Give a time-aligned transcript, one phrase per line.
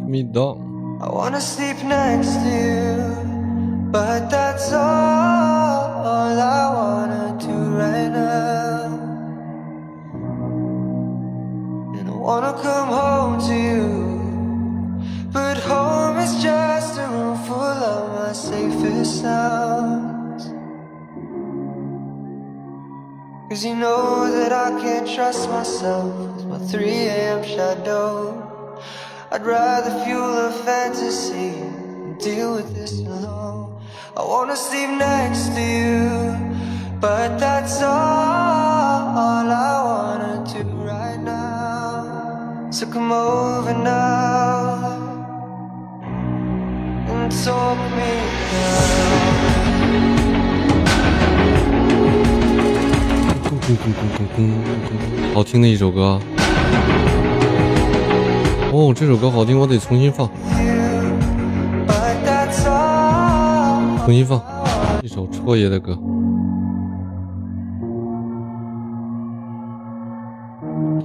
[0.00, 8.86] Me Down》。I wanna sleep next to you, but that's all I wanna do right now.
[11.98, 13.88] And I wanna come home to you,
[15.32, 20.44] but home is just a room full of my safest sounds.
[23.48, 27.42] Cause you know that I can't trust myself with my 3 a.m.
[27.42, 28.51] shadow.
[29.31, 33.79] I'd rather fuel a fantasy than deal with this alone.
[34.15, 36.35] I wanna sleep next to you,
[36.99, 42.71] but that's all I wanna do right now.
[42.71, 44.95] So come over now
[47.09, 48.13] and talk me
[48.51, 49.05] down.
[53.49, 56.19] 咕咕咕咕咕咕，好听的一首歌。
[58.74, 60.32] 哦，这首歌好听，我得重新放，You,
[61.86, 63.98] but that's all.
[64.06, 64.40] 重新放
[65.02, 65.92] 一首戳爷的歌。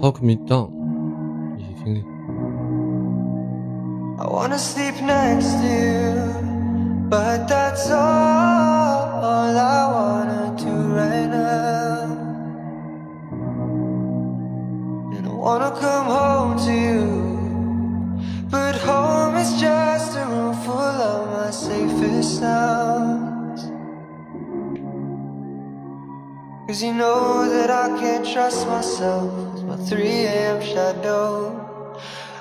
[0.01, 0.69] Talk me down，
[1.57, 2.05] 一起听听。
[4.17, 6.13] I wanna sleep next to you,
[7.09, 12.07] but that's all I wanna do right now.
[15.11, 16.26] And I wanna come home
[26.67, 30.61] Cause you know that I can't trust myself with my 3 a.m.
[30.61, 31.97] shadow.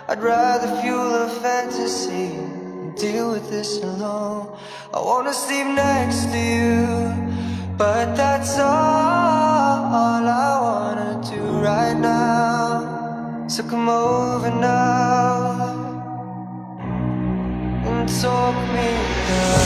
[0.08, 4.58] I'd rather fuel a fantasy than deal with this alone.
[4.92, 13.46] I wanna sleep next to you, but that's all I wanna do right now.
[13.46, 15.70] So come over now
[17.86, 18.88] and talk me
[19.28, 19.65] down.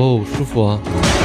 [0.00, 1.19] 哦，舒服啊！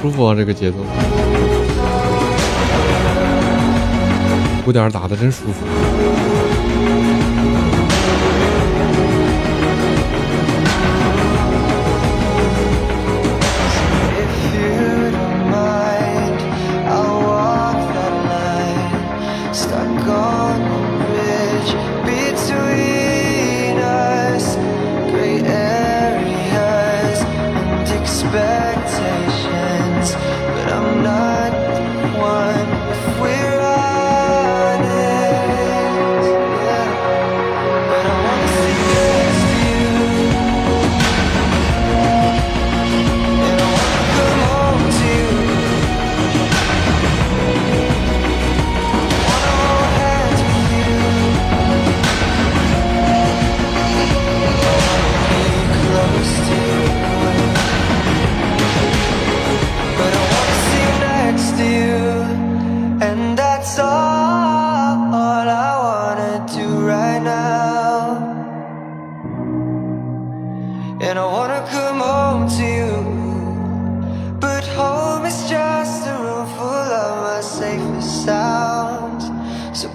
[0.00, 0.76] 舒服啊，这个节奏，
[4.64, 6.25] 鼓点打的真舒服。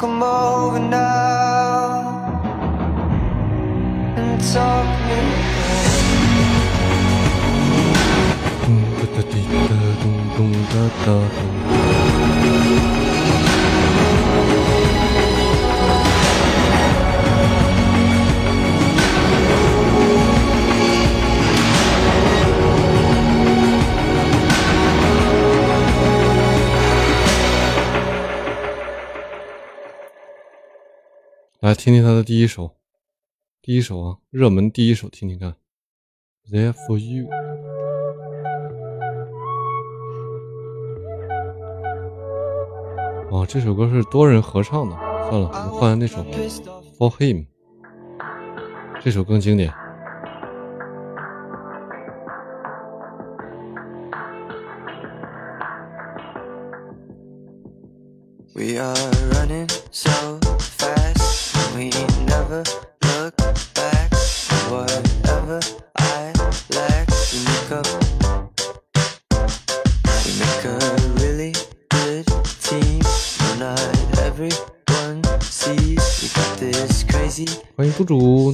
[0.01, 2.31] Come over now
[4.17, 5.51] and talk me
[11.05, 11.90] down.
[31.61, 32.75] 来听听他的第一首，
[33.61, 35.55] 第一首啊，热门第一首，听听看。
[36.51, 37.27] There for you。
[43.29, 44.95] 哦，这首歌是多人合唱的。
[45.29, 46.23] 算了，我们换那首.
[46.97, 47.45] For Him，
[48.99, 49.71] 这首更经典。
[78.05, 78.53] Bore.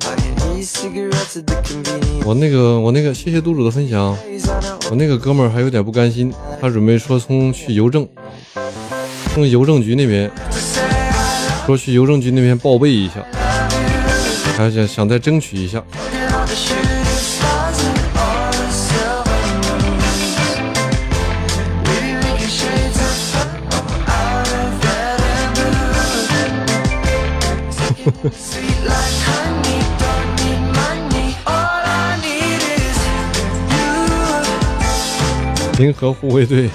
[0.00, 2.24] Buying e-cigarettes at the convenience.
[2.24, 4.16] 我那个，我那个，谢谢督主的分享。
[4.90, 8.08] 我那个哥们儿还有点不甘心，他准备说从去邮政，
[9.34, 10.30] 从邮政局那边
[11.66, 13.24] 说去邮政局那边报备一下，
[14.56, 15.82] 还想想再争取一下。
[35.80, 36.68] 银河护卫队，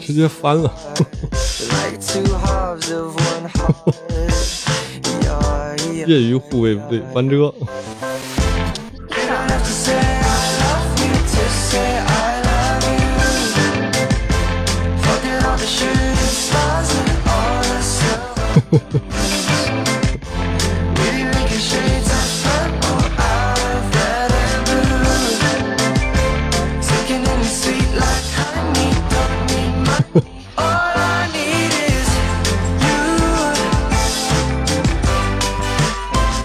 [0.00, 0.72] 直接翻了。
[1.70, 3.94] like two halves of one heart.
[5.22, 6.06] Yeah, yeah.
[6.06, 7.54] 业余护卫队翻车。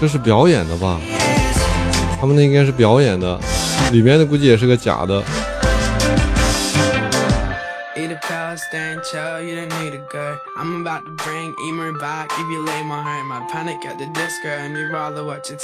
[0.01, 0.99] 这是表演的吧？
[2.19, 3.39] 他们那应该是表演的，
[3.91, 5.23] 里面的估计也是个假的。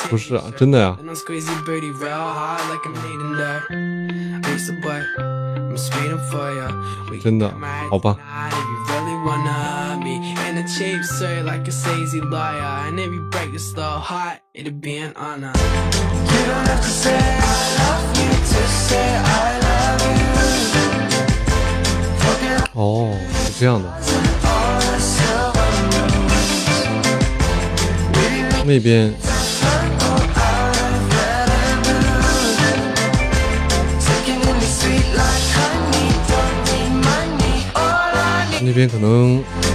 [0.10, 0.96] 不是啊，真的呀，
[7.24, 7.52] 真的，
[7.90, 8.16] 好吧。
[10.83, 15.13] cheap suit like a sleazy lawyer, and if you break the slow heart, it'll be an
[15.17, 15.53] honor.
[15.53, 17.21] You don't have to say I
[17.79, 20.27] love you to say I love you.
[22.19, 23.89] Forget 哦，是这样的。
[24.45, 26.89] all the silver moons.
[28.17, 29.15] We be making 那边
[29.99, 31.11] purple out of
[39.55, 39.66] red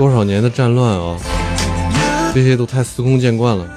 [0.00, 1.20] 多少年的战乱啊，
[2.32, 3.68] 这些都太司空见惯了。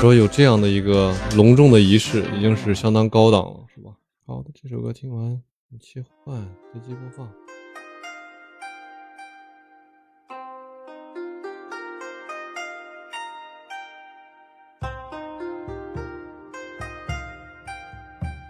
[0.00, 3.90] 说有这样的一个隆重的仪式，已经是相当高档了，是吧？
[4.24, 5.42] 好的，这首歌听完，
[5.80, 6.36] 切换
[6.70, 7.28] 随机播放。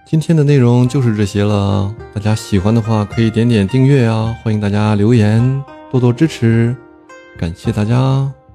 [0.04, 6.76] 今天的内容就是这些了，大家喜欢的话可以点点订阅啊，欢迎大家留言，多多支持，
[7.36, 8.45] 感谢大家。